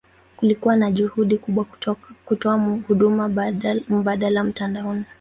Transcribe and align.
Kulikuwa 0.35 0.75
na 0.75 0.91
juhudi 0.91 1.37
kubwa 1.37 1.65
kutoa 2.25 2.57
huduma 2.87 3.47
mbadala 3.89 4.43
mtandaoni. 4.43 5.05